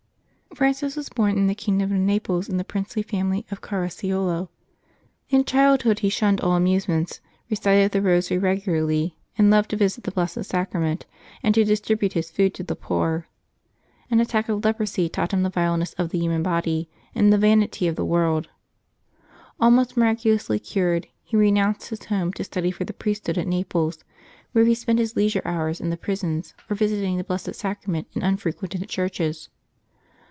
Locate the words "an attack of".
14.11-14.65